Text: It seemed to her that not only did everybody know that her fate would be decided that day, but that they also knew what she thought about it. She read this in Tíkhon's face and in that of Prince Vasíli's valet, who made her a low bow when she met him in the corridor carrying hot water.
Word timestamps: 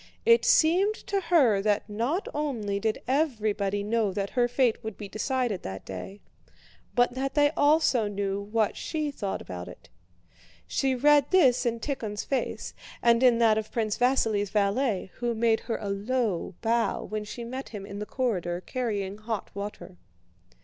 It 0.25 0.43
seemed 0.45 0.95
to 0.95 1.21
her 1.21 1.61
that 1.61 1.87
not 1.87 2.27
only 2.33 2.79
did 2.79 3.03
everybody 3.07 3.83
know 3.83 4.11
that 4.13 4.31
her 4.31 4.47
fate 4.47 4.83
would 4.83 4.97
be 4.97 5.07
decided 5.07 5.61
that 5.61 5.85
day, 5.85 6.21
but 6.95 7.13
that 7.13 7.35
they 7.35 7.51
also 7.51 8.07
knew 8.07 8.41
what 8.41 8.75
she 8.75 9.11
thought 9.11 9.43
about 9.43 9.67
it. 9.67 9.89
She 10.65 10.95
read 10.95 11.29
this 11.29 11.67
in 11.67 11.79
Tíkhon's 11.79 12.23
face 12.23 12.73
and 13.03 13.21
in 13.21 13.37
that 13.37 13.59
of 13.59 13.71
Prince 13.71 13.99
Vasíli's 13.99 14.49
valet, 14.49 15.11
who 15.17 15.35
made 15.35 15.59
her 15.59 15.77
a 15.79 15.89
low 15.89 16.55
bow 16.61 17.03
when 17.03 17.23
she 17.23 17.43
met 17.43 17.69
him 17.69 17.85
in 17.85 17.99
the 17.99 18.07
corridor 18.07 18.59
carrying 18.59 19.19
hot 19.19 19.51
water. 19.53 19.97